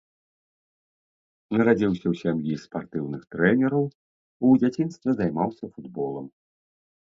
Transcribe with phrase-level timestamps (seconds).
[1.57, 3.83] Нарадзіўся ў сям'і спартыўных трэнераў,
[4.49, 6.25] у дзяцінстве займаўся футболам.